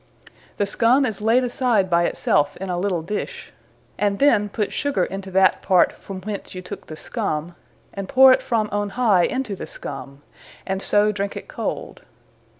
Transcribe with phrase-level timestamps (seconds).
[0.57, 3.53] The scumme is laid aside by it selfe in a little dish;
[3.99, 7.53] and then put sugar into that part, from whence you tooke the scumme;
[7.93, 10.23] and powre it from on high into the scumme;
[10.65, 12.01] and so drink it cold.